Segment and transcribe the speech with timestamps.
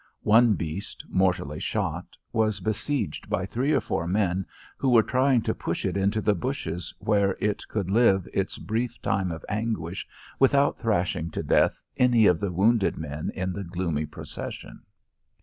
[0.23, 5.53] One beast mortally shot, was besieged by three or four men who were trying to
[5.53, 10.07] push it into the bushes, where it could live its brief time of anguish
[10.39, 14.81] without thrashing to death any of the wounded men in the gloomy procession.